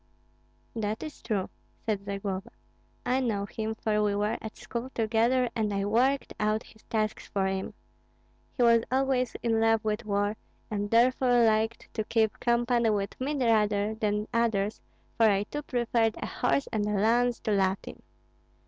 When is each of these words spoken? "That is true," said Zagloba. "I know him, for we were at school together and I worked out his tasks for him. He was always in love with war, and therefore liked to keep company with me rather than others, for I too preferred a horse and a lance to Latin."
"That 0.75 1.03
is 1.03 1.21
true," 1.21 1.51
said 1.85 2.05
Zagloba. 2.05 2.49
"I 3.05 3.19
know 3.19 3.45
him, 3.45 3.75
for 3.75 4.01
we 4.01 4.15
were 4.15 4.35
at 4.41 4.57
school 4.57 4.89
together 4.95 5.47
and 5.55 5.71
I 5.71 5.85
worked 5.85 6.33
out 6.39 6.63
his 6.63 6.81
tasks 6.85 7.27
for 7.27 7.45
him. 7.45 7.75
He 8.57 8.63
was 8.63 8.81
always 8.91 9.35
in 9.43 9.59
love 9.59 9.83
with 9.85 10.03
war, 10.03 10.37
and 10.71 10.89
therefore 10.89 11.45
liked 11.45 11.93
to 11.93 12.03
keep 12.03 12.39
company 12.39 12.89
with 12.89 13.15
me 13.21 13.35
rather 13.37 13.93
than 13.93 14.27
others, 14.33 14.81
for 15.17 15.29
I 15.29 15.43
too 15.43 15.61
preferred 15.61 16.15
a 16.17 16.25
horse 16.25 16.65
and 16.73 16.87
a 16.87 16.93
lance 16.93 17.39
to 17.41 17.51
Latin." 17.51 18.01